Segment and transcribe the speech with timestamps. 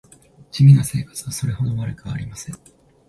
[0.49, 2.55] 地味な生活はそれほど悪くはありません